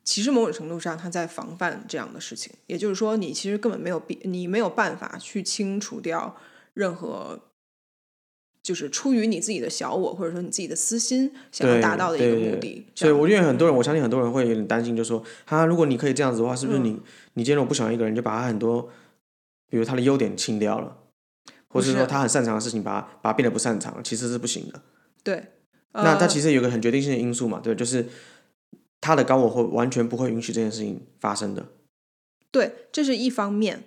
[0.05, 6.37] 其实某种程度上他在防范这样的事情，也就是说，你其实根本没有必，你没有办法去清除掉
[6.75, 7.41] 任何。
[8.63, 16.91] 就是出于你自己的小我，或者说你自己的私心想要达到的一个对对目的，这样所以我觉得很多人，我相信很多人会有点担心，就说他如果你可以这样子的话，是不是嗯你、
[17.33, 18.89] 你今天我不喜欢一个人，就把他很多，
[19.69, 20.97] 比如他的优点清掉了，
[21.67, 24.81] 或者是是说他很擅长的事情，把他把他变得不擅长，其实是不行的。
[25.25, 25.43] 对。
[25.95, 28.07] 那他呃其实有个很决定性的因素嘛，对，就是
[29.03, 31.67] 他的高我会完全不会允许这件事情发生的。
[32.51, 33.85] 对，这是一方面，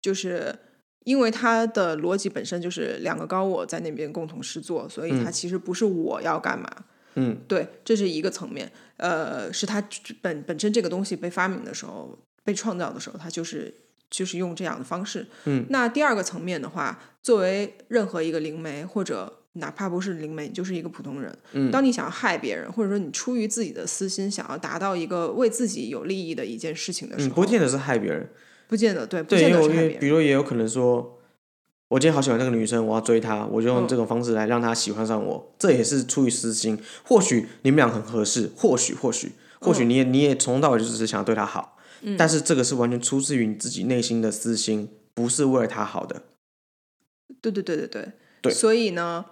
[0.00, 0.58] 就是
[1.04, 6.68] 因为他的逻辑本身就是两个高我在那边共同施作，所以它嗯其实不是我要干嘛。
[7.16, 8.72] 嗯对，这是一个层面。
[8.96, 9.86] 呃，是他
[10.22, 13.72] 本本身这个东西被发明的时候，被创造的时候，他就是
[14.08, 15.26] 就是用这样的方式。
[15.44, 21.36] 嗯，那第二个层面的话，作为任何一个灵媒或者哪怕不是灵媒，你就是一个普通人。
[21.52, 28.28] 嗯当你想要害别人，或者说你出于自己的私心，想要达到一个为自己有利益的一件事情的时嗯，候，不见得是害别人。
[28.66, 30.00] 不见得对，不对，见得是害别人。
[30.00, 31.18] 比如也有可能说，
[31.88, 36.78] 我今天好喜欢那个女生，我要追她，我就用嗯这种方式来让她喜欢上我，这也是出于私心。
[37.04, 46.22] 或许你们俩很合适，或许或许或许你也你也从头到尾就只是想要对她好，嗯但是这个是完全出自于你自己内心的私心，不是为了她好的。
[47.40, 48.12] 对对对对对，
[48.42, 49.24] 对所以呢，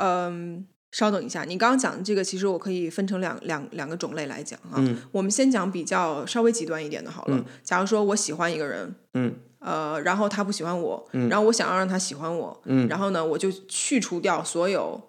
[0.00, 4.76] 嗯，稍等一下，你刚刚讲的这个，其实我可以分成两两两个种类来讲啊。
[4.78, 7.44] 嗯我们先讲比较稍微极端一点的好了。
[7.62, 15.00] 假如说我喜欢一个人，嗯呃，然后他不喜欢我，嗯然后我想要让他喜欢我，嗯然后呢，我就去除掉所有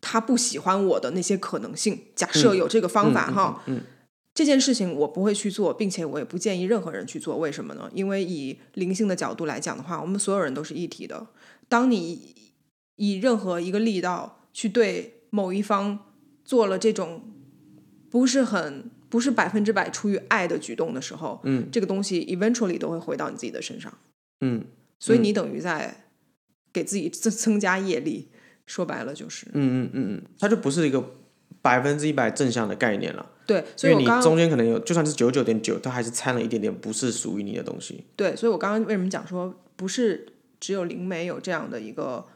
[0.00, 2.00] 他不喜欢我的那些可能性。
[2.14, 3.82] 假设有这个方法哈，嗯
[4.34, 7.38] 这件事情我不会去做，并且我也不建议任何人去做。
[7.38, 7.88] 为什么呢？
[7.94, 11.26] 因为以灵性的角度来讲的话，我们所有人都是一体的。
[11.68, 12.34] 当你
[12.96, 15.98] 以任何一个力道去对某一方
[16.44, 17.22] 做了这种
[18.10, 23.92] 不是很不是百分之百出于爱的举动的时候，嗯这个东西 eventually 都会回到你自己的身上。
[24.40, 24.64] 嗯
[24.98, 26.04] 所以你等于在
[26.72, 28.28] 给自己增增加业力。
[28.68, 31.00] 说白了就是，嗯嗯嗯嗯，它就不是一个
[31.62, 38.02] 百分之一百正向的概念了，对，所以我刚中间可能有，就算是九九点九，它还是掺了一点点不是属于你的东西。
[38.16, 40.26] 对，所以我刚刚为什么讲说不是
[40.58, 42.26] 只有灵媒有这样的一个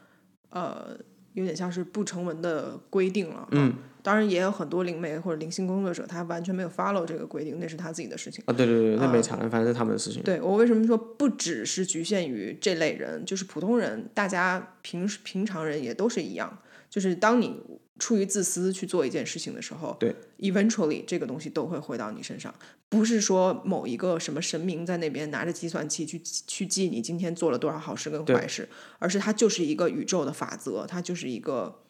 [0.51, 0.97] 呃，
[1.33, 3.47] 有点像是不成文的规定了。
[3.51, 8.43] 嗯，当然也有很多灵媒或者灵性工作者，他完全没有 follow 这个规定，那是他自己的事情。
[8.47, 10.21] 啊，对对对，那呃没差，反正是他们的事情。
[10.23, 16.59] 对我为什么说不只是局限于这类人，就是普通人，大家平时平常人也都是一样。
[16.89, 17.57] 就是当你
[17.99, 22.53] 出于自私去做一件事情的时候，对，eventually 这个东西都会回到你身上，
[22.89, 31.81] 不是说某一个什么神明在那边拿着计算器去去记你今天做了多少好事跟坏事，而是它就是一个宇宙的法则，它就是一个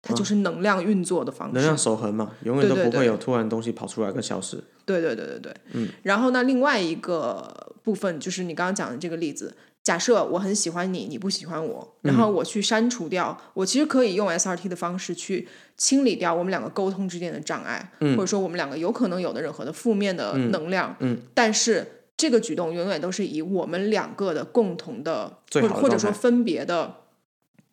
[0.00, 1.54] 它就是能量运作的方式。
[1.54, 4.62] 能量守恒嘛，永远都不会有突然东西跑出来跟消失。
[4.84, 5.88] 对对对对对，嗯。
[6.02, 9.56] 然后呢，另外一个部分就是你刚刚讲的这个例子，
[9.88, 15.48] 假设我很喜欢你，你不喜欢我，然后我去删除掉，我其实可以用 SRT 的方式去
[15.78, 26.96] 清理掉我们两个沟通之间的障碍，或者说我们两个有可能有的任何的负面的能量，嗯但是这个举动永远都是以我们两个的共同的，或者或者说分别的。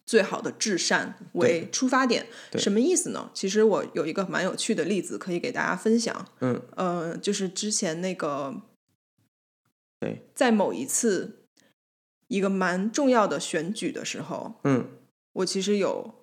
[0.08, 2.28] 最好的至善为出发点，
[2.60, 3.32] 什么意思呢？
[3.34, 6.28] 其实我有一个蛮有趣的例子可以给大家分享。
[6.41, 8.54] 嗯，呃，就是之前那个，
[9.99, 11.44] 对，在某一次
[12.27, 14.88] 一个蛮重要的选举的时候，嗯
[15.33, 16.13] 我其实有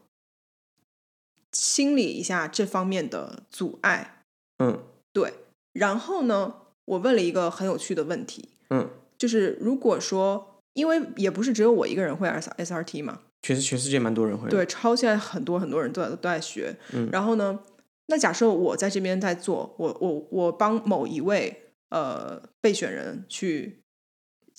[1.51, 4.25] 清理一下这方面的阻碍。
[4.59, 5.35] 嗯对，
[5.73, 6.55] 然后呢，
[6.87, 8.89] 我问了一个很有趣的问题，嗯，
[9.19, 14.49] 就是如果说，因为也不是只有我一个人会 S S R T 嘛，全世全世界蛮多人会。
[14.49, 16.77] 对，超现在很多很多人都在都在学。
[16.93, 17.61] 嗯然后呢，
[18.07, 23.82] 那假设我在这边在做，我我我帮某一位呃备选人去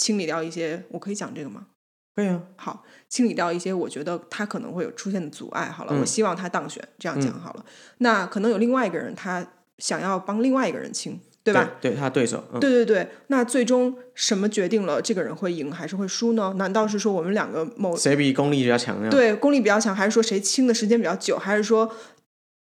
[0.04, 1.68] 清理掉一些，我可以讲这个吗？
[2.14, 5.70] 可以啊，好，清理掉一些我觉得他可能会有出现的阻碍。
[5.70, 7.66] 好了，我嗯希望他当选，这样讲嗯好了。
[8.00, 11.72] 那可能有另外一个人，他想要帮另外一个人清，对吧？
[11.80, 11.96] 对？
[11.96, 16.54] 他的对手，嗯，对对对，那最终什么决定了这个人会赢还是会输呢？
[16.58, 19.10] 难道是说我们两个某谁比功力比较强呀？
[19.10, 21.90] 对功力比较强，还是说谁清的时间比较久，还是说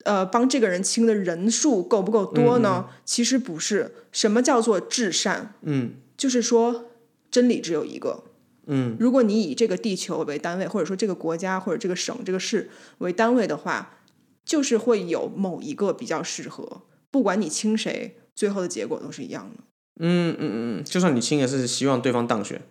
[0.06, 2.88] 呃帮这个人清的人数够不够多呢？
[3.06, 3.94] 其实不是。
[4.12, 5.54] 什么叫做至善？
[5.62, 6.86] 嗯就是说
[7.34, 8.24] 真理只有一个。
[8.67, 12.69] 嗯如果你以这个地球为单位，或者说这个国家或者这个省、这个市
[13.00, 13.98] 为单位的话，
[14.46, 19.63] 就是会有某一个比较适合，不管你清谁，最后的结果都是一样的。
[20.00, 22.62] 嗯嗯嗯嗯，就算你亲也是希望对方当选，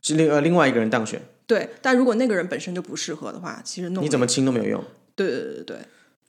[0.00, 4.82] 是另呃另外一个人当选，对，但如果那个人本身就不适合的话，其实弄你怎么亲都没有用。
[5.14, 5.76] 对对对对对。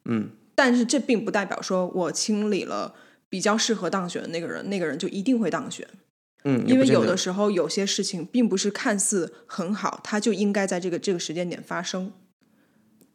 [0.06, 2.94] 嗯但是这并不代表说我清理了
[3.30, 5.88] 比较适合当选的那个人，那个人就一定会当选。
[6.44, 12.12] 嗯，因为有的时候有些事情并不是看似很好，它就应该在这个这个时间点发生。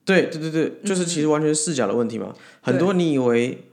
[0.04, 2.34] 对对对对，就是其实完全是视角的问题嘛。
[2.60, 3.66] 很多你以为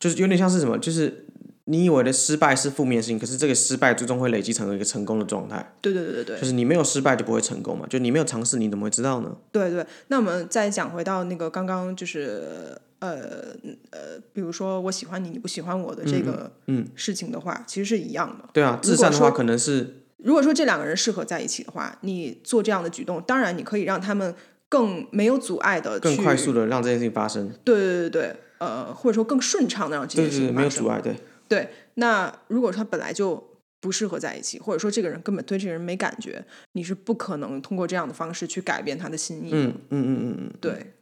[0.00, 1.26] 就是有点像是什么，就是
[1.66, 5.74] 你以为的失败是负面性，可是这个失败最终会累积成为一个成功的状态。
[5.80, 9.36] 对对对对对就是你没有失败就不会成功嘛，就你没有尝试，你怎么会知道呢？
[9.52, 9.86] 对对。
[10.08, 13.54] 那我们再讲回到那个刚刚就是呃
[13.90, 18.48] 呃，比如说我喜欢你，你不喜欢我的这个嗯事情的话，其实是一样的。
[18.52, 24.34] 对啊，如果至善的话说可能是如果说这两个人适合在一起的话，你做这样的举动，当然你可以让他们
[24.68, 27.48] 更没有阻碍的更快速的让这件事情发生。
[27.64, 30.54] 对对对对，呃，或者说更顺畅的让这件事情发生。
[30.56, 31.16] 没有阻碍，对。
[31.48, 39.56] 对，那如果说他本来就不适合在一起，或者说这个人根本对这个人没感觉，你是不可能通过这样的方式去改变他的心意的。
[39.58, 40.94] 嗯嗯嗯嗯嗯，对。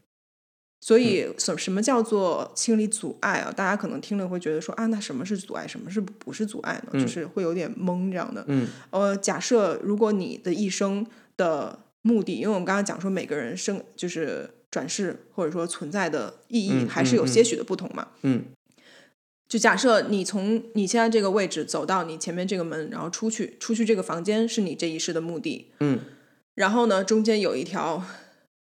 [0.84, 3.50] 所以什什么叫做清理阻碍啊？
[3.50, 7.00] 大家可能听了会觉得说啊，那什么是阻碍，什么是不是阻碍呢？
[7.00, 8.44] 就是会有点懵这样的。
[8.48, 11.06] 嗯呃，假设如果你的一生
[11.38, 18.08] 的目的，因为我们刚刚讲说每个人生就是转世或者说存在的意义嗯还是有嗯些许的不同嘛。
[18.20, 18.44] 嗯
[19.48, 25.70] 就假设你从你现在这个位置走到你前面这个门，然后出去，出去这个房间是你这一世的目的。
[25.80, 26.00] 嗯
[26.54, 28.04] 然后呢，中间有一条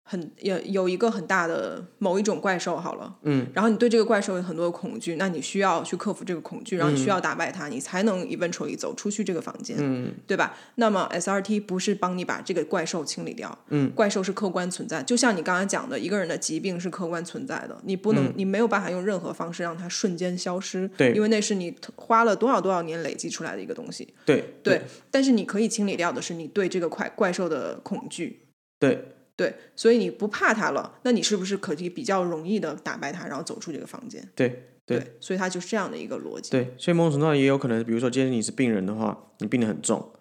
[0.05, 3.47] 很有有一个很大的某一种怪兽，好了，嗯。
[3.55, 10.13] 然后你对这个怪兽有很多的恐惧，那你需要去克服这个恐惧，然后你需要打败它，你才能 eventually 走出去这个房间，嗯。
[10.27, 10.55] 对吧？
[10.75, 21.13] 那么 SRT 不是帮你把这个怪兽清理掉，嗯，怪兽是客观存在，就像你刚才讲的，一个人的疾病是客观存在的，你不能，你没有办法用任何方式让它瞬间消失，嗯对。
[21.13, 24.83] 因为那是你花了多少多少年累积出来的一个东西，对对。
[25.11, 28.41] 但是你可以清理掉的是你对这个怪怪兽的恐惧，
[28.79, 29.05] 对
[29.43, 34.23] 对，所以你不怕他了，那你是不是可以比较容易的打败他，然后走出这个房间？
[34.37, 36.51] 对对所以它就是这样的一个逻辑。
[36.51, 40.13] 对，所以某种程度上也有可能，比如说今天你是病人的话，你病得很重，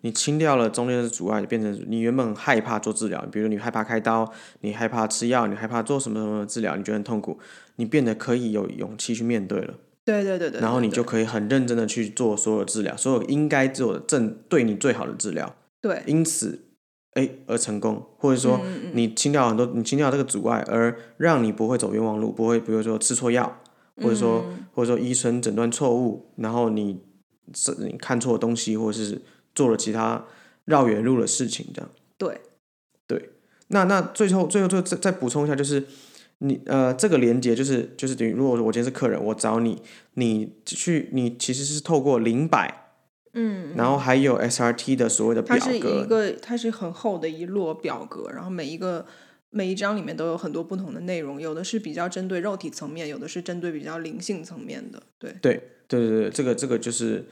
[0.00, 7.38] 你清掉了中间的阻碍，变成你原本害怕做治疗，比如你害怕开刀，你害怕吃药，你害怕做什么什么治疗，你觉得很痛苦，
[7.76, 9.74] 你变得可以有勇气去面对了。
[10.04, 16.69] 对对对对，然后你就可以很认真的去做所有治疗，所有应该做的正对你最好的治疗，对因此，
[17.14, 23.60] 哎而成功，或者说嗯你清掉很多，你清掉这个阻碍，而让你不会走冤枉路，不会比如说吃错药，
[23.96, 24.66] 或者说、嗯。
[24.72, 27.00] 或者说医生诊断错误，然后你
[27.52, 29.20] 是你看错东西，或者是
[29.54, 30.24] 做了其他
[30.64, 31.90] 绕远路的事情，这样。
[32.16, 32.40] 对。
[33.06, 33.30] 对。
[33.68, 35.84] 那那最后最后最后再再补充一下，就是
[36.38, 39.82] 你呃这个连接就是就是等于如果我今天是客人，我找你，
[40.14, 42.89] 你去你其实是透过零百，
[43.32, 49.06] 嗯，然后还有 SRT 的所谓的表格它是一，个它是很厚的一摞表格，然后每一个
[49.50, 55.02] 每一章里面都有很多不同的内容，有的是比较针对肉体层面，有的是针对比较灵性层面的。
[55.18, 57.24] 对，对对对对，这个这个就是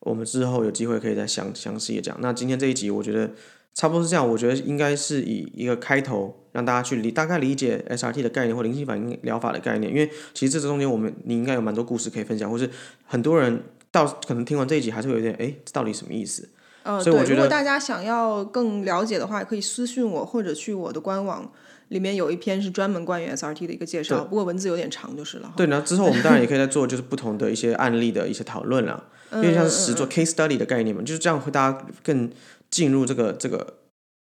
[0.00, 2.16] 我们之后有机会可以再详详细的讲。
[2.20, 3.30] 那今天这一集我觉得
[3.74, 12.68] 差不多是这样，我觉得应该是以一个开头让大家去理大概理解 SRT 的概念或灵性反应疗法的概念，因为其实这中间我们你应该有蛮多故事可以分享，或是
[13.04, 13.62] 很多人
[13.96, 16.48] 到可能听完这一集还是会有点哎，这到底什么意思？
[16.82, 21.50] 呃，所以我觉得如果大家想要更了解的话，可以私信我，或者去我的官网，
[21.88, 25.52] 里面有一篇是专门关于 SRT 的一个介绍，不过文字有点长就是了。
[25.56, 29.02] 对，然后之后我们当然也可以再做就是不同的一些案例的一些讨论啦，
[29.34, 32.30] 因为像是实做 case study 的概念嘛，就是这样会大家更
[32.70, 33.66] 进入这个这个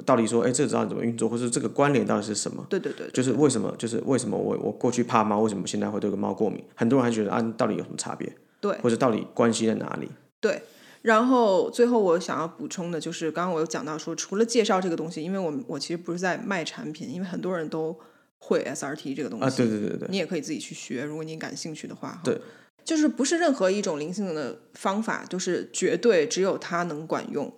[0.06, 2.64] 到底说，哎，这个到底怎么运作，或是这个关联到底是什么？
[2.70, 6.64] 对对对，就是为什么，就是为什么我我过去怕猫，为什么现在会对个猫过敏？
[6.76, 8.32] 很多人还觉得啊，到底有什么差别？
[8.62, 10.10] 对或者到底关系在哪里？
[10.40, 10.62] 对。
[11.02, 18.00] 然后最后我想要补充的就是，刚刚我有讲到说，除了介绍这个东西，因为我我其实不是在卖产品，因为很多人都
[18.38, 22.22] 会 SRT 这个东西啊，对对对对，你也可以自己去学，如果你感兴趣的话。
[22.24, 22.40] 对，
[22.86, 27.52] 就是不是任何一种灵性的方法，就是绝对只有它能管用。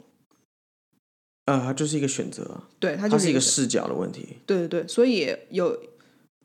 [1.44, 4.38] 呃，它就是一个选择啊，对，它它就是一个一个视角的问题。
[4.46, 5.78] 对对对，所以有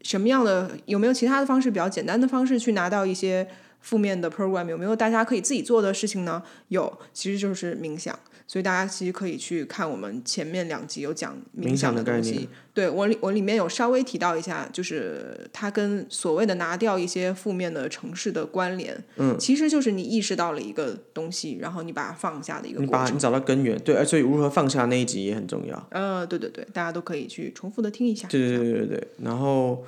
[0.02, 3.48] 什么样的有没有其他的方式，比较简单的方式去拿到一些
[3.80, 4.68] 负面的 program？
[4.68, 6.42] 有没有大家可以自己做的事情呢？
[6.68, 8.18] 有，其实就是冥想。
[8.50, 12.48] 所以大家其实可以去看我们前面两集有讲冥想的的东西概念。
[12.72, 22.86] 对我里我里面有稍微提到一下，就是它跟所谓的拿掉一些负面的城市的关联，嗯，其实就是你意识到了一个东西，然后你把它放下的一个过程。
[22.86, 25.86] 你把你找到根源，对，呃所以如何放下那一集也很重要。
[25.90, 28.26] 呃，对对对，大家都可以去重复的听一下。
[28.28, 29.84] 对对对对对，然后，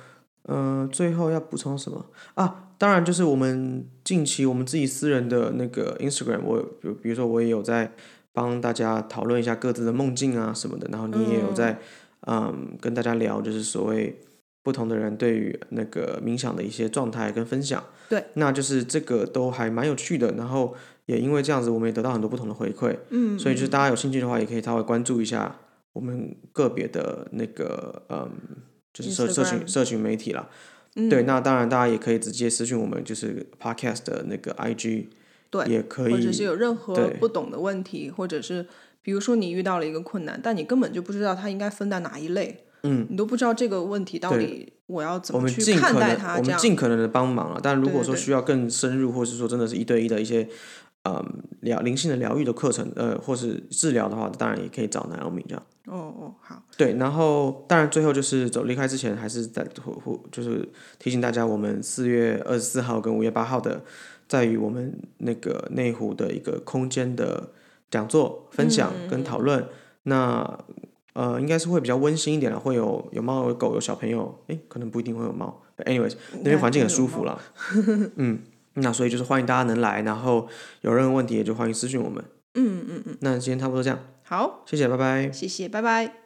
[0.47, 2.69] 嗯、最后要补充什么啊？
[2.77, 7.91] 当然就是我们近期我们自己私人的那个 Instagram，我有比如比如说我也有在
[8.33, 11.79] 帮大家讨论一下各自的梦境啊什么的，然后你也有在
[12.27, 14.19] 嗯跟大家聊，就是所谓
[14.63, 17.83] 不同的人对于那个冥想的一些状态跟分享。
[18.09, 20.75] 对，那就是这个都还蛮有趣的，然后
[21.05, 22.97] 也因为这样子，我们也得到很多不同的回馈。
[23.09, 25.55] 嗯，所以就是大家有兴趣的话，也可以稍微关注一下
[25.93, 28.29] 我们个别的那个嗯，
[28.93, 30.49] 就是社社群社群媒体啦。
[30.95, 35.05] 嗯对，那当然大家也可以直接私信我们，就是 podcast 的那个 IG，
[35.49, 38.67] 对也可以或者是有任何不懂的问题，或者是
[39.01, 47.59] 比如说你遇到了一个困难，但你根本就不知道它应该分在哪一类，嗯，你都不知道这个问题到底我要怎么去看待它，我们尽可能的帮忙了。
[47.63, 50.45] 但如果说需要更深入，或是说真的是一对一的一些
[51.03, 55.63] 嗯疗灵性的疗愈的课程，呃，或是治疗的话，当然也可以找 Naomi 这样。
[55.85, 60.67] 哦哦好，对，然后当然最后就是走离开之前，还是在呼呼就是
[60.99, 63.83] 提醒大家，我们四月二十四号跟五月八号的，
[64.27, 67.51] 在于我们那个内湖的一个空间的
[67.89, 69.67] 讲座分享跟讨论。
[70.03, 70.59] 那
[71.13, 75.61] 呃，应该是会比较温馨一点了，会有有猫有狗有小朋友，诶，可能不一定会有猫。
[75.85, 77.41] anyways，那边环境很舒服了。
[78.15, 78.39] 嗯，
[78.75, 80.47] 那所以就是欢迎大家能来，然后
[80.81, 82.23] 有任何问题也就欢迎私信我们。
[82.53, 85.31] 嗯嗯嗯，那今天差不多这样，好，谢谢，拜拜。
[85.31, 86.20] 谢谢，拜拜。